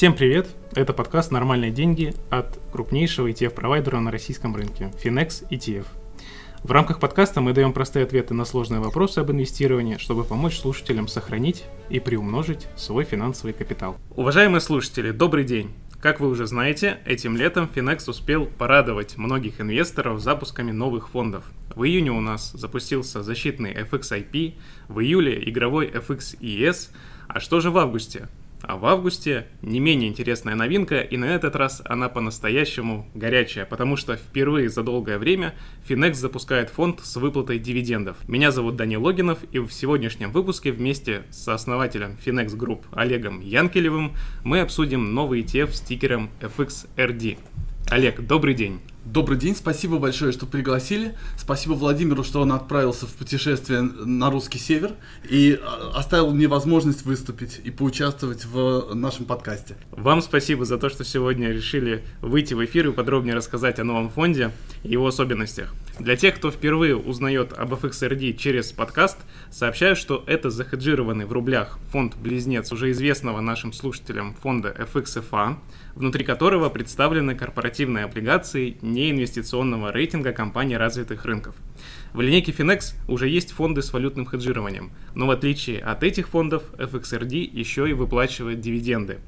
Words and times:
Всем 0.00 0.14
привет! 0.14 0.48
Это 0.74 0.94
подкаст 0.94 1.30
«Нормальные 1.30 1.72
деньги» 1.72 2.14
от 2.30 2.58
крупнейшего 2.72 3.30
ETF-провайдера 3.30 4.00
на 4.00 4.10
российском 4.10 4.56
рынке– 4.56 4.90
Finex 5.04 5.46
ETF. 5.50 5.84
В 6.62 6.72
рамках 6.72 7.00
подкаста 7.00 7.42
мы 7.42 7.52
даем 7.52 7.74
простые 7.74 8.06
ответы 8.06 8.32
на 8.32 8.46
сложные 8.46 8.80
вопросы 8.80 9.18
об 9.18 9.30
инвестировании, 9.30 9.98
чтобы 9.98 10.24
помочь 10.24 10.58
слушателям 10.58 11.06
сохранить 11.06 11.66
и 11.90 12.00
приумножить 12.00 12.66
свой 12.76 13.04
финансовый 13.04 13.52
капитал. 13.52 13.98
Уважаемые 14.16 14.62
слушатели, 14.62 15.10
добрый 15.10 15.44
день! 15.44 15.70
Как 16.00 16.18
вы 16.18 16.30
уже 16.30 16.46
знаете, 16.46 17.00
этим 17.04 17.36
летом 17.36 17.68
Finex 17.70 18.08
успел 18.08 18.46
порадовать 18.46 19.18
многих 19.18 19.60
инвесторов 19.60 20.22
запусками 20.22 20.70
новых 20.70 21.10
фондов. 21.10 21.44
В 21.74 21.84
июне 21.84 22.10
у 22.10 22.22
нас 22.22 22.52
запустился 22.52 23.22
защитный 23.22 23.74
FXIP, 23.74 24.54
в 24.88 25.00
июле 25.00 25.46
игровой 25.46 25.90
FXES, 25.90 26.88
а 27.28 27.38
что 27.38 27.60
же 27.60 27.70
в 27.70 27.76
августе? 27.76 28.28
А 28.62 28.76
в 28.76 28.86
августе 28.86 29.46
не 29.62 29.80
менее 29.80 30.08
интересная 30.08 30.54
новинка, 30.54 31.00
и 31.00 31.16
на 31.16 31.24
этот 31.24 31.56
раз 31.56 31.82
она 31.84 32.08
по-настоящему 32.08 33.08
горячая, 33.14 33.64
потому 33.64 33.96
что 33.96 34.16
впервые 34.16 34.68
за 34.68 34.82
долгое 34.82 35.18
время 35.18 35.54
Finex 35.88 36.14
запускает 36.14 36.70
фонд 36.70 37.00
с 37.02 37.16
выплатой 37.16 37.58
дивидендов. 37.58 38.16
Меня 38.28 38.50
зовут 38.50 38.76
Данил 38.76 39.02
Логинов, 39.02 39.38
и 39.52 39.58
в 39.58 39.70
сегодняшнем 39.70 40.30
выпуске 40.30 40.72
вместе 40.72 41.22
с 41.30 41.48
основателем 41.48 42.18
Finex 42.24 42.56
Group 42.56 42.84
Олегом 42.92 43.40
Янкелевым 43.40 44.14
мы 44.44 44.60
обсудим 44.60 45.14
новый 45.14 45.42
ETF 45.42 45.72
с 45.72 45.80
тикером 45.80 46.30
FXRD. 46.40 47.38
Олег, 47.90 48.20
добрый 48.20 48.54
день. 48.54 48.80
Добрый 49.04 49.38
день, 49.38 49.56
спасибо 49.56 49.98
большое, 49.98 50.30
что 50.30 50.44
пригласили. 50.44 51.16
Спасибо 51.38 51.72
Владимиру, 51.72 52.22
что 52.22 52.42
он 52.42 52.52
отправился 52.52 53.06
в 53.06 53.14
путешествие 53.14 53.80
на 53.80 54.30
русский 54.30 54.58
север 54.58 54.92
и 55.28 55.58
а, 55.62 55.92
оставил 55.94 56.32
мне 56.32 56.48
возможность 56.48 57.06
выступить 57.06 57.62
и 57.64 57.70
поучаствовать 57.70 58.44
в 58.44 58.94
нашем 58.94 59.24
подкасте. 59.24 59.76
Вам 59.90 60.20
спасибо 60.20 60.66
за 60.66 60.76
то, 60.76 60.90
что 60.90 61.02
сегодня 61.04 61.48
решили 61.48 62.04
выйти 62.20 62.52
в 62.52 62.62
эфир 62.62 62.88
и 62.88 62.92
подробнее 62.92 63.34
рассказать 63.34 63.78
о 63.78 63.84
новом 63.84 64.10
фонде 64.10 64.50
и 64.82 64.90
его 64.90 65.06
особенностях. 65.06 65.74
Для 66.00 66.16
тех, 66.16 66.36
кто 66.36 66.50
впервые 66.50 66.96
узнает 66.96 67.52
об 67.52 67.74
FXRD 67.74 68.32
через 68.32 68.72
подкаст, 68.72 69.18
сообщаю, 69.50 69.94
что 69.94 70.24
это 70.26 70.48
захеджированный 70.48 71.26
в 71.26 71.32
рублях 71.32 71.78
фонд-близнец 71.92 72.72
уже 72.72 72.90
известного 72.92 73.42
нашим 73.42 73.74
слушателям 73.74 74.32
фонда 74.32 74.74
FXFA, 74.78 75.58
внутри 75.94 76.24
которого 76.24 76.70
представлены 76.70 77.34
корпоративные 77.34 78.06
облигации 78.06 78.78
неинвестиционного 78.80 79.92
рейтинга 79.92 80.32
компаний 80.32 80.78
развитых 80.78 81.26
рынков. 81.26 81.54
В 82.14 82.22
линейке 82.22 82.52
Finex 82.52 82.94
уже 83.06 83.28
есть 83.28 83.52
фонды 83.52 83.82
с 83.82 83.92
валютным 83.92 84.26
хеджированием, 84.26 84.92
но 85.14 85.26
в 85.26 85.30
отличие 85.30 85.80
от 85.80 86.02
этих 86.02 86.28
фондов, 86.28 86.62
FXRD 86.78 87.36
еще 87.36 87.88
и 87.88 87.92
выплачивает 87.92 88.60
дивиденды. 88.60 89.18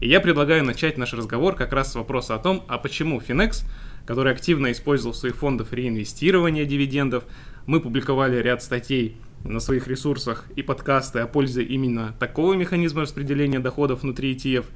И 0.00 0.08
я 0.08 0.20
предлагаю 0.20 0.64
начать 0.64 0.96
наш 0.96 1.12
разговор 1.12 1.56
как 1.56 1.72
раз 1.72 1.90
с 1.90 1.96
вопроса 1.96 2.36
о 2.36 2.38
том, 2.38 2.64
а 2.68 2.78
почему 2.78 3.20
Finex, 3.20 3.64
который 4.06 4.32
активно 4.32 4.72
использовал 4.72 5.12
в 5.12 5.16
своих 5.16 5.36
фондах 5.36 5.72
реинвестирование 5.72 6.66
дивидендов, 6.66 7.24
мы 7.66 7.80
публиковали 7.80 8.36
ряд 8.36 8.62
статей 8.62 9.16
на 9.44 9.60
своих 9.60 9.88
ресурсах 9.88 10.46
и 10.56 10.62
подкасты 10.62 11.20
о 11.20 11.26
пользе 11.26 11.62
именно 11.62 12.14
такого 12.18 12.54
механизма 12.54 13.02
распределения 13.02 13.60
доходов 13.60 14.02
внутри 14.02 14.34
ETF, 14.34 14.66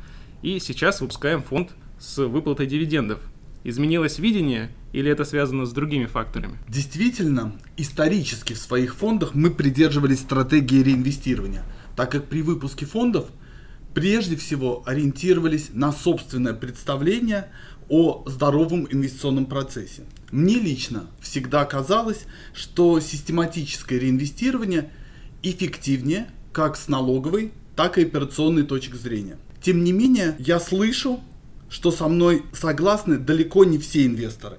и 0.43 0.59
сейчас 0.59 1.01
выпускаем 1.01 1.43
фонд 1.43 1.71
с 1.99 2.19
выплатой 2.19 2.67
дивидендов– 2.67 3.21
Изменилось 3.67 4.19
видение 4.19 4.71
или 4.93 5.11
это 5.11 5.25
связано 5.25 5.65
с 5.65 5.73
другими 5.73 6.05
факторами? 6.05 6.59
Действительно, 6.69 7.55
исторически 7.79 8.53
в 8.53 8.59
своих 8.59 8.95
фондах 8.95 9.35
мы 9.35 9.51
придерживались 9.51 10.21
стратегии 10.21 10.83
реинвестирования, 10.83 11.65
так 11.97 12.13
как 12.13 12.27
при 12.27 12.43
выпуске 12.43 12.85
фондов 12.85 13.25
прежде 13.95 14.37
всего 14.37 14.83
ориентировались 14.85 15.71
на 15.73 15.93
собственное 15.93 16.53
представление 16.53 17.49
о 17.89 18.25
здоровом 18.27 18.87
инвестиционном 18.91 19.47
процессе. 19.47 20.03
Мне 20.31 20.57
лично 20.57 21.07
всегда 21.21 21.65
казалось, 21.65 22.25
что 22.53 23.01
систематическое 23.01 23.99
реинвестирование 23.99 24.91
эффективнее 25.43 26.29
как 26.53 26.77
с 26.77 26.89
налоговой, 26.89 27.53
так 27.77 27.99
и 27.99 28.03
операционной 28.03 28.63
точки 28.63 28.97
зрения. 28.97 29.37
Тем 29.61 29.83
не 29.83 29.93
менее, 29.93 30.37
я 30.39 30.61
слышу 30.61 31.21
что 31.75 31.91
со 31.91 32.07
мной 32.07 32.45
согласны 32.53 33.19
далеко 33.19 33.65
не 33.65 33.79
все 33.79 34.07
инвесторы. 34.07 34.59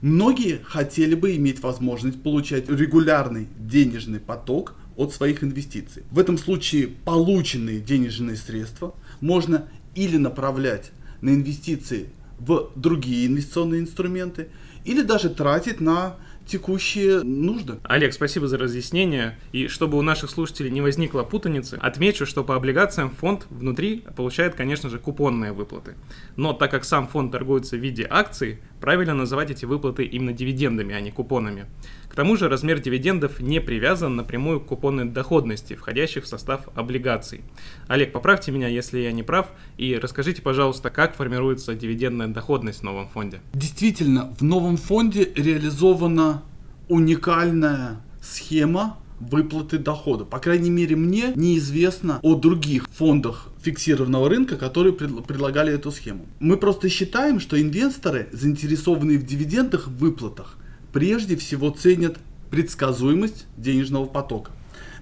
Многие 0.00 0.60
хотели 0.64 1.14
бы 1.14 1.36
иметь 1.36 1.60
возможность 1.60 2.22
получать 2.22 2.70
регулярный 2.70 3.46
денежный 3.58 4.20
поток 4.20 4.74
от 4.96 5.12
своих 5.12 5.44
инвестиций. 5.44 6.04
В 6.10 6.18
этом 6.18 6.38
случае 6.38 6.88
полученные 7.04 7.78
денежные 7.78 8.36
средства 8.36 8.94
можно 9.20 9.68
или 9.94 10.16
направлять 10.16 10.92
на 11.20 11.28
инвестиции 11.28 12.08
в 12.40 12.70
другие 12.74 13.26
инвестиционные 13.28 13.80
инструменты, 13.80 14.48
или 14.84 15.02
даже 15.02 15.28
тратить 15.28 15.80
на 15.80 16.16
текущие 16.46 17.22
нужды. 17.22 17.76
Олег, 17.84 18.12
спасибо 18.12 18.48
за 18.48 18.58
разъяснение. 18.58 19.38
И 19.52 19.68
чтобы 19.68 19.98
у 19.98 20.02
наших 20.02 20.30
слушателей 20.30 20.70
не 20.70 20.80
возникло 20.80 21.22
путаницы, 21.22 21.78
отмечу, 21.80 22.26
что 22.26 22.42
по 22.42 22.56
облигациям 22.56 23.10
фонд 23.10 23.46
внутри 23.50 24.04
получает, 24.16 24.56
конечно 24.56 24.90
же, 24.90 24.98
купонные 24.98 25.52
выплаты. 25.52 25.94
Но 26.36 26.52
так 26.52 26.72
как 26.72 26.84
сам 26.84 27.06
фонд 27.06 27.30
торгуется 27.30 27.76
в 27.76 27.80
виде 27.80 28.06
акций, 28.08 28.58
правильно 28.80 29.14
называть 29.14 29.50
эти 29.50 29.64
выплаты 29.64 30.04
именно 30.04 30.32
дивидендами, 30.32 30.94
а 30.94 31.00
не 31.00 31.10
купонами. 31.10 31.66
К 32.08 32.14
тому 32.14 32.36
же 32.36 32.48
размер 32.48 32.80
дивидендов 32.80 33.40
не 33.40 33.60
привязан 33.60 34.16
напрямую 34.16 34.60
к 34.60 34.66
купонной 34.66 35.04
доходности, 35.04 35.74
входящих 35.74 36.24
в 36.24 36.26
состав 36.26 36.68
облигаций. 36.74 37.42
Олег, 37.86 38.12
поправьте 38.12 38.50
меня, 38.52 38.68
если 38.68 38.98
я 38.98 39.12
не 39.12 39.22
прав, 39.22 39.48
и 39.76 39.96
расскажите, 39.96 40.42
пожалуйста, 40.42 40.90
как 40.90 41.14
формируется 41.14 41.74
дивидендная 41.74 42.28
доходность 42.28 42.80
в 42.80 42.82
новом 42.82 43.08
фонде. 43.08 43.40
Действительно, 43.52 44.34
в 44.38 44.42
новом 44.42 44.76
фонде 44.76 45.30
реализована 45.36 46.42
уникальная 46.88 48.00
схема 48.20 48.98
выплаты 49.20 49.78
дохода. 49.78 50.24
По 50.24 50.38
крайней 50.38 50.70
мере, 50.70 50.96
мне 50.96 51.32
неизвестно 51.36 52.18
о 52.22 52.34
других 52.34 52.88
фондах 52.90 53.48
фиксированного 53.62 54.28
рынка, 54.28 54.56
которые 54.56 54.92
пред, 54.92 55.24
предлагали 55.26 55.72
эту 55.72 55.92
схему. 55.92 56.26
Мы 56.40 56.56
просто 56.56 56.88
считаем, 56.88 57.38
что 57.38 57.60
инвесторы, 57.60 58.28
заинтересованные 58.32 59.18
в 59.18 59.26
дивидендах, 59.26 59.88
выплатах, 59.88 60.56
прежде 60.92 61.36
всего 61.36 61.70
ценят 61.70 62.18
предсказуемость 62.50 63.46
денежного 63.56 64.06
потока. 64.06 64.52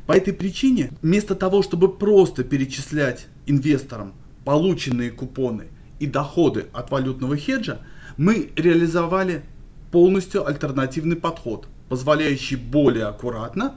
По 0.06 0.12
этой 0.12 0.33
причине, 0.33 0.91
вместо 1.03 1.35
того, 1.35 1.62
чтобы 1.62 1.89
просто 1.89 2.43
перечислять 2.43 3.27
инвесторам 3.47 4.12
полученные 4.45 5.11
купоны 5.11 5.67
и 5.99 6.06
доходы 6.06 6.67
от 6.73 6.91
валютного 6.91 7.37
хеджа, 7.37 7.81
мы 8.17 8.50
реализовали 8.56 9.43
полностью 9.91 10.47
альтернативный 10.47 11.17
подход, 11.17 11.69
позволяющий 11.89 12.56
более 12.56 13.05
аккуратно 13.05 13.75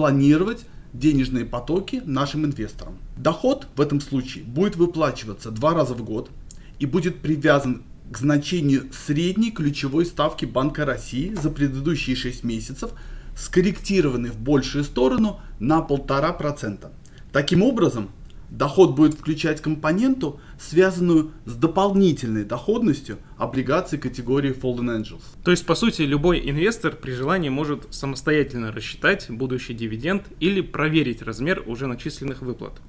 планировать 0.00 0.64
денежные 0.94 1.44
потоки 1.44 2.00
нашим 2.06 2.46
инвесторам. 2.46 2.96
Доход 3.18 3.66
в 3.76 3.82
этом 3.82 4.00
случае 4.00 4.44
будет 4.44 4.76
выплачиваться 4.76 5.50
два 5.50 5.74
раза 5.74 5.92
в 5.92 6.02
год 6.02 6.30
и 6.78 6.86
будет 6.86 7.18
привязан 7.18 7.82
к 8.10 8.16
значению 8.16 8.84
средней 8.94 9.50
ключевой 9.50 10.06
ставки 10.06 10.46
Банка 10.46 10.86
России 10.86 11.34
за 11.34 11.50
предыдущие 11.50 12.16
6 12.16 12.44
месяцев, 12.44 12.92
скорректированной 13.36 14.30
в 14.30 14.38
большую 14.38 14.84
сторону 14.84 15.38
на 15.58 15.80
1,5%. 15.80 16.88
Таким 17.30 17.62
образом, 17.62 18.08
доход 18.50 18.94
будет 18.94 19.14
включать 19.14 19.60
компоненту, 19.60 20.40
связанную 20.58 21.32
с 21.46 21.54
дополнительной 21.54 22.44
доходностью 22.44 23.18
облигаций 23.38 23.98
категории 23.98 24.52
Fallen 24.52 25.00
Angels. 25.00 25.22
То 25.44 25.50
есть, 25.50 25.64
по 25.64 25.74
сути, 25.74 26.02
любой 26.02 26.48
инвестор 26.50 26.94
при 26.94 27.12
желании 27.12 27.48
может 27.48 27.92
самостоятельно 27.94 28.72
рассчитать 28.72 29.26
будущий 29.30 29.74
дивиденд 29.74 30.24
или 30.40 30.60
проверить 30.60 31.22
размер 31.22 31.62
уже 31.66 31.86
начисленных 31.86 32.42
выплат. 32.42 32.80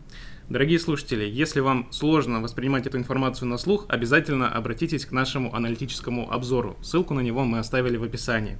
Дорогие 0.51 0.79
слушатели, 0.79 1.23
если 1.23 1.61
вам 1.61 1.87
сложно 1.91 2.41
воспринимать 2.41 2.85
эту 2.85 2.97
информацию 2.97 3.47
на 3.47 3.57
слух, 3.57 3.85
обязательно 3.87 4.51
обратитесь 4.51 5.05
к 5.05 5.13
нашему 5.13 5.55
аналитическому 5.55 6.29
обзору. 6.29 6.75
Ссылку 6.81 7.13
на 7.13 7.21
него 7.21 7.45
мы 7.45 7.59
оставили 7.59 7.95
в 7.95 8.03
описании. 8.03 8.57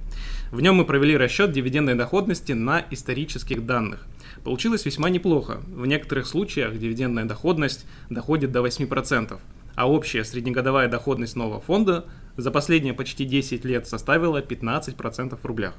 В 0.50 0.62
нем 0.62 0.76
мы 0.76 0.86
провели 0.86 1.14
расчет 1.18 1.52
дивидендной 1.52 1.94
доходности 1.94 2.52
на 2.52 2.82
исторических 2.90 3.66
данных. 3.66 4.06
Получилось 4.42 4.86
весьма 4.86 5.10
неплохо. 5.10 5.60
В 5.66 5.84
некоторых 5.84 6.26
случаях 6.26 6.78
дивидендная 6.78 7.26
доходность 7.26 7.84
доходит 8.08 8.52
до 8.52 8.66
8%, 8.66 9.38
а 9.74 9.86
общая 9.86 10.24
среднегодовая 10.24 10.88
доходность 10.88 11.36
нового 11.36 11.60
фонда 11.60 12.06
за 12.38 12.50
последние 12.50 12.94
почти 12.94 13.26
10 13.26 13.66
лет 13.66 13.86
составила 13.86 14.40
15% 14.40 15.38
в 15.38 15.44
рублях. 15.44 15.74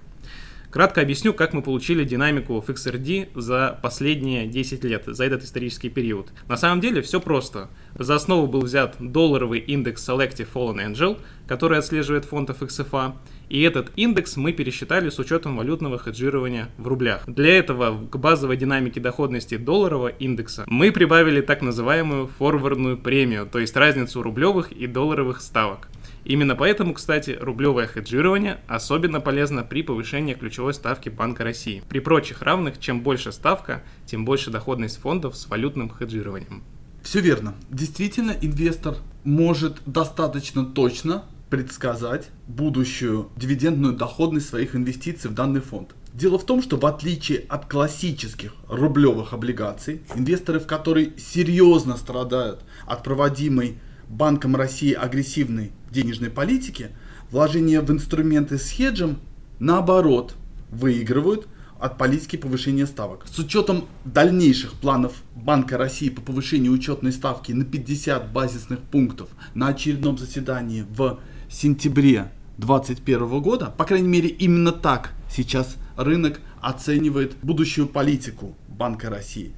Кратко 0.73 1.01
объясню, 1.01 1.35
как 1.35 1.53
мы 1.53 1.61
получили 1.61 2.03
динамику 2.03 2.59
в 2.59 2.67
XRD 2.67 3.39
за 3.39 3.77
последние 3.83 4.47
10 4.47 4.83
лет, 4.83 5.03
за 5.05 5.23
этот 5.23 5.43
исторический 5.43 5.89
период. 5.89 6.31
На 6.47 6.57
самом 6.57 6.81
деле 6.81 7.03
все 7.03 7.21
просто. 7.21 7.69
За 7.93 8.15
основу 8.15 8.47
был 8.47 8.61
взят 8.61 8.95
долларовый 8.99 9.59
индекс 9.59 10.09
Selective 10.09 10.47
Fallen 10.51 10.91
Angel, 10.91 11.19
который 11.47 11.77
отслеживает 11.77 12.25
фонд 12.25 12.49
FXFA, 12.49 13.13
И 13.49 13.61
этот 13.61 13.91
индекс 13.95 14.35
мы 14.35 14.51
пересчитали 14.51 15.11
с 15.11 15.19
учетом 15.19 15.57
валютного 15.57 15.99
хеджирования 15.99 16.69
в 16.79 16.87
рублях. 16.87 17.21
Для 17.27 17.55
этого 17.55 18.03
к 18.07 18.17
базовой 18.17 18.57
динамике 18.57 18.99
доходности 18.99 19.57
долларового 19.57 20.07
индекса 20.07 20.63
мы 20.65 20.91
прибавили 20.91 21.41
так 21.41 21.61
называемую 21.61 22.31
форвардную 22.39 22.97
премию, 22.97 23.45
то 23.45 23.59
есть 23.59 23.75
разницу 23.75 24.23
рублевых 24.23 24.71
и 24.71 24.87
долларовых 24.87 25.39
ставок. 25.41 25.87
Именно 26.25 26.55
поэтому, 26.55 26.93
кстати, 26.93 27.37
рублевое 27.39 27.87
хеджирование 27.87 28.59
особенно 28.67 29.19
полезно 29.19 29.63
при 29.63 29.83
повышении 29.83 30.33
ключевой 30.33 30.73
ставки 30.73 31.09
Банка 31.09 31.43
России. 31.43 31.83
При 31.89 31.99
прочих 31.99 32.41
равных, 32.41 32.79
чем 32.79 33.01
больше 33.01 33.31
ставка, 33.31 33.83
тем 34.05 34.23
больше 34.23 34.49
доходность 34.49 34.99
фондов 34.99 35.35
с 35.35 35.47
валютным 35.47 35.89
хеджированием. 35.89 36.63
Все 37.01 37.19
верно. 37.19 37.55
Действительно, 37.69 38.33
инвестор 38.41 38.95
может 39.25 39.81
достаточно 39.85 40.65
точно 40.65 41.25
предсказать 41.49 42.29
будущую 42.47 43.29
дивидендную 43.35 43.93
доходность 43.93 44.49
своих 44.49 44.75
инвестиций 44.75 45.29
в 45.29 45.33
данный 45.33 45.61
фонд. 45.61 45.93
Дело 46.13 46.39
в 46.39 46.45
том, 46.45 46.61
что 46.61 46.77
в 46.77 46.85
отличие 46.85 47.39
от 47.49 47.65
классических 47.65 48.53
рублевых 48.69 49.33
облигаций, 49.33 50.01
инвесторы, 50.15 50.59
в 50.59 50.67
которые 50.67 51.13
серьезно 51.17 51.97
страдают 51.97 52.61
от 52.85 53.03
проводимой 53.03 53.77
Банком 54.13 54.55
России 54.55 54.93
агрессивной 54.93 55.71
денежной 55.89 56.29
политики, 56.29 56.91
вложения 57.31 57.81
в 57.81 57.91
инструменты 57.91 58.59
с 58.59 58.69
хеджем, 58.69 59.17
наоборот, 59.57 60.35
выигрывают 60.69 61.47
от 61.79 61.97
политики 61.97 62.35
повышения 62.35 62.85
ставок. 62.85 63.25
С 63.27 63.39
учетом 63.39 63.85
дальнейших 64.05 64.73
планов 64.73 65.23
Банка 65.35 65.79
России 65.79 66.09
по 66.09 66.21
повышению 66.21 66.73
учетной 66.73 67.11
ставки 67.11 67.53
на 67.53 67.65
50 67.65 68.31
базисных 68.31 68.81
пунктов 68.81 69.29
на 69.55 69.69
очередном 69.69 70.19
заседании 70.19 70.85
в 70.95 71.19
сентябре 71.49 72.31
2021 72.57 73.41
года, 73.41 73.73
по 73.75 73.83
крайней 73.83 74.07
мере 74.07 74.29
именно 74.29 74.71
так 74.71 75.13
сейчас 75.27 75.75
рынок 75.97 76.39
оценивает 76.61 77.35
будущую 77.41 77.87
политику 77.87 78.55
Банка 78.67 79.09
России. 79.09 79.53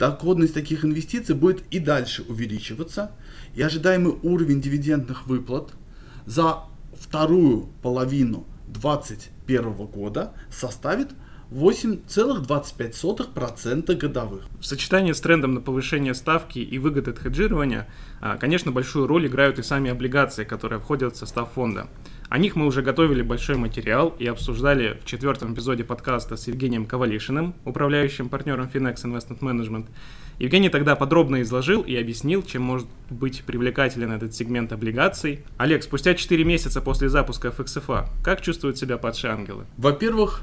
Доходность 0.00 0.54
таких 0.54 0.84
инвестиций 0.86 1.34
будет 1.34 1.62
и 1.70 1.78
дальше 1.78 2.22
увеличиваться, 2.22 3.10
и 3.54 3.60
ожидаемый 3.60 4.14
уровень 4.22 4.62
дивидендных 4.62 5.26
выплат 5.26 5.72
за 6.24 6.60
вторую 6.98 7.68
половину 7.82 8.46
2021 8.68 9.86
года 9.88 10.32
составит 10.50 11.10
8,25% 11.50 13.94
годовых. 13.94 14.46
В 14.58 14.64
сочетании 14.64 15.12
с 15.12 15.20
трендом 15.20 15.52
на 15.52 15.60
повышение 15.60 16.14
ставки 16.14 16.60
и 16.60 16.78
выгод 16.78 17.08
от 17.08 17.18
хеджирования, 17.18 17.86
а, 18.22 18.38
конечно, 18.38 18.72
большую 18.72 19.06
роль 19.06 19.26
играют 19.26 19.58
и 19.58 19.62
сами 19.62 19.90
облигации, 19.90 20.44
которые 20.44 20.80
входят 20.80 21.14
в 21.14 21.18
состав 21.18 21.52
фонда. 21.52 21.88
О 22.30 22.38
них 22.38 22.54
мы 22.54 22.66
уже 22.66 22.80
готовили 22.82 23.22
большой 23.22 23.56
материал 23.56 24.14
и 24.16 24.24
обсуждали 24.24 25.00
в 25.02 25.04
четвертом 25.04 25.52
эпизоде 25.52 25.82
подкаста 25.82 26.36
с 26.36 26.46
Евгением 26.46 26.86
Ковалишиным, 26.86 27.54
управляющим 27.64 28.28
партнером 28.28 28.70
Finex 28.72 29.02
Investment 29.02 29.40
Management. 29.40 29.86
Евгений 30.38 30.68
тогда 30.68 30.94
подробно 30.94 31.42
изложил 31.42 31.82
и 31.82 31.96
объяснил, 31.96 32.44
чем 32.44 32.62
может 32.62 32.86
быть 33.10 33.42
привлекателен 33.42 34.12
этот 34.12 34.32
сегмент 34.32 34.72
облигаций. 34.72 35.44
Олег, 35.56 35.82
спустя 35.82 36.14
4 36.14 36.44
месяца 36.44 36.80
после 36.80 37.08
запуска 37.08 37.48
FXFA, 37.48 38.06
как 38.22 38.42
чувствуют 38.42 38.78
себя 38.78 38.96
падшие 38.96 39.32
ангелы? 39.32 39.64
Во-первых, 39.76 40.42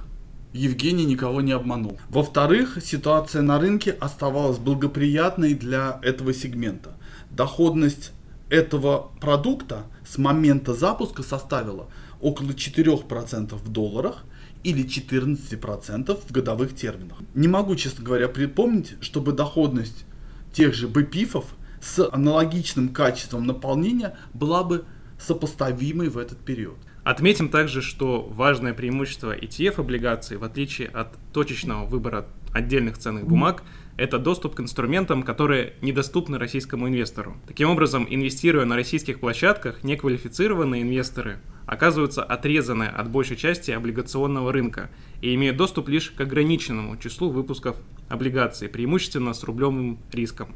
Евгений 0.52 1.06
никого 1.06 1.40
не 1.40 1.54
обманул. 1.54 2.02
Во-вторых, 2.10 2.80
ситуация 2.84 3.42
на 3.44 3.62
рынке 3.62 3.92
оставалась 3.92 4.58
благоприятной 4.58 5.54
для 5.54 6.02
этого 6.04 6.34
сегмента. 6.34 6.98
Доходность 7.32 8.12
этого 8.50 9.12
продукта 9.20 9.84
с 10.06 10.18
момента 10.18 10.74
запуска 10.74 11.24
составила 11.24 11.90
около 12.22 12.52
4% 12.52 13.56
в 13.56 13.70
долларах 13.70 14.24
или 14.64 14.86
14% 14.86 16.20
в 16.28 16.32
годовых 16.32 16.76
терминах. 16.76 17.18
Не 17.36 17.48
могу, 17.48 17.76
честно 17.76 18.04
говоря, 18.04 18.28
припомнить, 18.28 18.96
чтобы 19.02 19.32
доходность 19.34 20.06
тех 20.54 20.74
же 20.74 20.88
БПИФов 20.88 21.46
с 21.82 22.08
аналогичным 22.12 22.90
качеством 22.90 23.46
наполнения 23.46 24.18
была 24.34 24.64
бы 24.64 24.86
сопоставимой 25.20 26.10
в 26.10 26.18
этот 26.18 26.40
период. 26.40 26.78
Отметим 27.04 27.50
также, 27.50 27.82
что 27.82 28.22
важное 28.22 28.74
преимущество 28.74 29.38
ETF-облигаций, 29.38 30.38
в 30.38 30.44
отличие 30.44 30.90
от 30.90 31.14
точечного 31.32 31.86
выбора 31.86 32.28
отдельных 32.58 32.98
ценных 32.98 33.26
бумаг, 33.26 33.64
это 33.98 34.20
доступ 34.20 34.56
к 34.56 34.60
инструментам, 34.60 35.24
которые 35.24 35.74
недоступны 35.82 36.38
российскому 36.38 36.88
инвестору. 36.88 37.38
Таким 37.48 37.70
образом, 37.70 38.06
инвестируя 38.10 38.66
на 38.66 38.76
российских 38.76 39.20
площадках, 39.20 39.84
неквалифицированные 39.84 40.84
инвесторы 40.84 41.40
оказываются 41.66 42.24
отрезаны 42.24 42.84
от 42.84 43.10
большей 43.10 43.38
части 43.38 43.72
облигационного 43.72 44.54
рынка 44.54 44.90
и 45.22 45.34
имеют 45.34 45.58
доступ 45.58 45.90
лишь 45.90 46.12
к 46.12 46.22
ограниченному 46.22 46.98
числу 46.98 47.30
выпусков 47.30 47.76
облигаций, 48.08 48.70
преимущественно 48.70 49.34
с 49.34 49.44
рублевым 49.44 49.98
риском. 50.12 50.56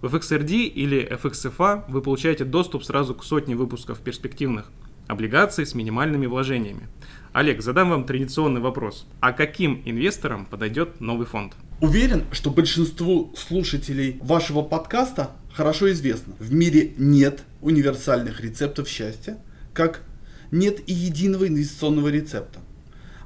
В 0.00 0.14
FXRD 0.14 0.64
или 0.64 1.06
FXFA 1.06 1.84
вы 1.88 2.00
получаете 2.00 2.44
доступ 2.44 2.84
сразу 2.84 3.14
к 3.14 3.22
сотне 3.22 3.54
выпусков 3.54 4.00
перспективных 4.00 4.72
облигаций 5.10 5.66
с 5.66 5.74
минимальными 5.74 6.26
вложениями. 6.26 6.88
Олег, 7.32 7.62
задам 7.62 7.90
вам 7.90 8.04
традиционный 8.04 8.60
вопрос. 8.60 9.06
А 9.20 9.32
каким 9.32 9.82
инвесторам 9.84 10.46
подойдет 10.46 11.00
новый 11.00 11.26
фонд? 11.26 11.54
Уверен, 11.80 12.24
что 12.32 12.50
большинству 12.50 13.32
слушателей 13.36 14.18
вашего 14.20 14.62
подкаста 14.62 15.30
хорошо 15.52 15.90
известно. 15.92 16.34
В 16.38 16.52
мире 16.52 16.92
нет 16.96 17.42
универсальных 17.60 18.40
рецептов 18.40 18.88
счастья, 18.88 19.38
как 19.72 20.02
нет 20.50 20.80
и 20.88 20.92
единого 20.92 21.46
инвестиционного 21.48 22.08
рецепта. 22.08 22.60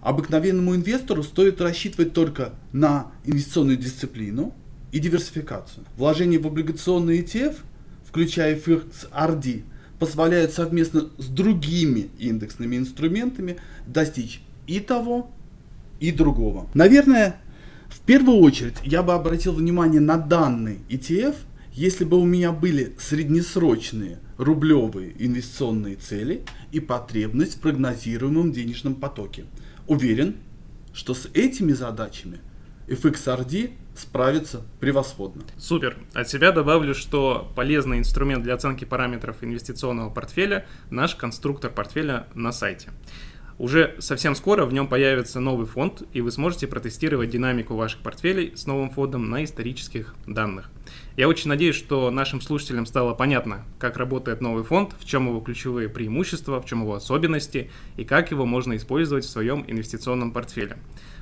Обыкновенному 0.03 0.75
инвестору 0.75 1.23
стоит 1.23 1.61
рассчитывать 1.63 2.13
только 2.13 2.53
на 2.73 3.13
инвестиционную 3.25 3.79
дисциплину 3.79 4.55
и 4.93 4.99
диверсификацию. 4.99 5.85
Вложение 5.97 6.39
в 6.39 6.47
облигационные 6.47 7.23
ETF, 7.23 7.57
включая 8.07 8.55
RD, 8.57 9.65
позволяет 9.99 10.53
совместно 10.53 11.09
с 11.19 11.27
другими 11.27 12.09
индексными 12.19 12.77
инструментами 12.77 13.57
достичь 13.87 14.41
и 14.67 14.81
того, 14.81 15.31
и 16.01 16.11
другого. 16.11 16.69
Наверное, 16.75 17.41
в 17.89 18.01
первую 18.01 18.39
очередь 18.39 18.77
я 18.83 19.03
бы 19.03 19.15
обратил 19.15 19.55
внимание 19.55 20.01
на 20.01 20.17
данный 20.17 20.81
ETF, 20.89 21.37
если 21.73 22.05
бы 22.05 22.19
у 22.19 22.25
меня 22.25 22.53
были 22.53 22.95
среднесрочные 22.99 24.19
рублевые 24.37 25.15
инвестиционные 25.19 25.97
цели 25.97 26.43
и 26.73 26.81
потребность 26.81 27.57
в 27.57 27.61
прогнозируемом 27.61 28.53
денежном 28.53 28.95
потоке. 28.95 29.45
Уверен, 29.87 30.37
что 30.93 31.15
с 31.15 31.29
этими 31.35 31.73
задачами 31.73 32.39
FXRD 32.87 33.73
справится 33.97 34.63
превосходно. 34.81 35.43
Супер. 35.57 35.97
От 36.13 36.29
себя 36.29 36.53
добавлю, 36.53 36.95
что 36.95 37.51
полезный 37.55 37.99
инструмент 37.99 38.43
для 38.43 38.55
оценки 38.55 38.85
параметров 38.85 39.37
инвестиционного 39.43 40.11
портфеля– 40.11 40.67
наш 40.91 41.15
конструктор 41.15 41.71
портфеля 41.71 42.27
на 42.35 42.53
сайте. 42.53 42.91
Уже 43.57 43.95
совсем 44.01 44.35
скоро 44.35 44.67
в 44.67 44.73
нем 44.73 44.89
появится 44.89 45.39
новый 45.39 45.67
фонд, 45.67 46.03
и 46.13 46.21
вы 46.21 46.33
сможете 46.33 46.67
протестировать 46.67 47.31
динамику 47.31 47.77
ваших 47.77 48.01
портфелей 48.01 48.57
с 48.57 48.67
новым 48.67 48.91
фондом 48.91 49.31
на 49.31 49.45
исторических 49.45 50.17
данных. 50.27 50.71
Я 51.17 51.29
очень 51.29 51.49
надеюсь, 51.49 51.77
что 51.77 52.11
нашим 52.11 52.41
слушателям 52.41 52.85
стало 52.85 53.15
понятно, 53.15 53.65
как 53.79 53.97
работает 53.97 54.41
новый 54.41 54.65
фонд, 54.65 54.97
в 54.99 55.07
чем 55.07 55.29
его 55.29 55.41
ключевые 55.41 55.89
преимущества, 55.89 56.61
в 56.61 56.67
чем 56.67 56.83
его 56.83 56.95
особенности 56.95 57.71
и 57.97 58.05
как 58.05 58.33
его 58.33 58.45
можно 58.45 58.77
использовать 58.77 59.25
в 59.25 59.31
своем 59.31 59.65
инвестиционном 59.69 60.33
портфеле. 60.33 60.77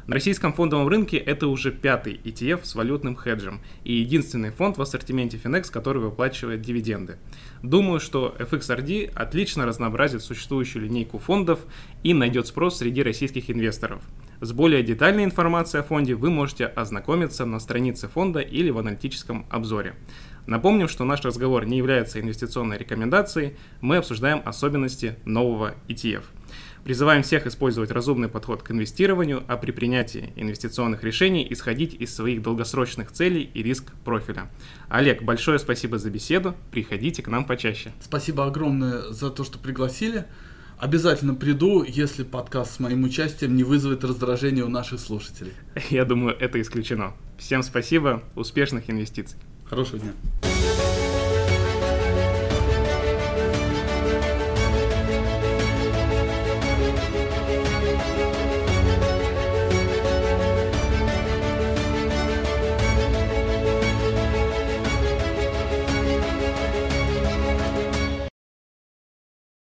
На 0.06 0.14
российском 0.14 0.52
фондовом 0.52 0.88
рынке 0.88 1.16
это 1.16 1.46
уже 1.46 1.70
пятый 1.70 2.20
ETF 2.24 2.64
с 2.64 2.74
валютным 2.74 3.16
хеджем 3.16 3.60
и 3.84 3.92
единственный 3.94 4.50
фонд 4.50 4.76
в 4.76 4.82
ассортименте 4.82 5.36
Finex, 5.42 5.70
который 5.70 6.02
выплачивает 6.02 6.60
дивиденды. 6.60 7.18
Думаю, 7.62 8.00
что 8.00 8.34
FXRD 8.38 9.12
отлично 9.14 9.64
разнообразит 9.64 10.22
существующую 10.22 10.84
линейку 10.84 11.18
фондов 11.18 11.60
и 12.02 12.14
найдет 12.14 12.48
спрос 12.48 12.78
среди 12.78 13.00
российских 13.02 13.48
инвесторов. 13.48 14.02
С 14.40 14.52
более 14.52 14.82
детальной 14.82 15.22
информацией 15.22 15.82
о 15.82 15.84
фонде 15.84 16.16
вы 16.16 16.30
можете 16.30 16.66
ознакомиться 16.66 17.46
на 17.46 17.60
странице 17.60 18.08
фонда 18.08 18.40
или 18.40 18.70
в 18.70 18.78
аналитическом 18.78 19.46
обзоре. 19.50 19.94
Напомним, 20.46 20.88
что 20.88 21.04
наш 21.04 21.20
разговор 21.20 21.64
не 21.64 21.76
является 21.78 22.20
инвестиционной 22.20 22.76
рекомендацией, 22.76 23.54
мы 23.80 23.98
обсуждаем 23.98 24.42
особенности 24.44 25.14
нового 25.24 25.76
ETF– 25.86 26.24
Призываем 26.84 27.22
всех 27.22 27.46
использовать 27.46 27.92
разумный 27.92 28.28
подход 28.28 28.62
к 28.62 28.70
инвестированию, 28.72 29.44
а 29.46 29.56
при 29.56 29.70
принятии 29.70 30.32
инвестиционных 30.34 31.04
решений 31.04 31.46
исходить 31.48 31.94
из 31.94 32.14
своих 32.14 32.42
долгосрочных 32.42 33.12
целей 33.12 33.48
и 33.54 33.62
риск 33.62 33.92
профиля. 34.04 34.50
Олег, 34.88 35.22
большое 35.22 35.58
спасибо 35.60 35.98
за 35.98 36.10
беседу. 36.10 36.54
Приходите 36.72 37.22
к 37.22 37.28
нам 37.28 37.44
почаще. 37.44 37.92
Спасибо 38.00 38.46
огромное 38.46 39.02
за 39.12 39.30
то, 39.30 39.44
что 39.44 39.58
пригласили. 39.58 40.26
Обязательно 40.78 41.36
приду, 41.36 41.84
если 41.84 42.24
подкаст 42.24 42.74
с 42.74 42.80
моим 42.80 43.04
участием 43.04 43.54
не 43.54 43.62
вызовет 43.62 44.02
раздражения 44.02 44.64
у 44.64 44.68
наших 44.68 44.98
слушателей. 44.98 45.52
Я 45.90 46.04
думаю, 46.04 46.36
это 46.36 46.60
исключено. 46.60 47.14
Всем 47.38 47.62
спасибо, 47.62 48.24
успешных 48.34 48.90
инвестиций. 48.90 49.38
Хорошего 49.64 50.00
дня. 50.00 50.12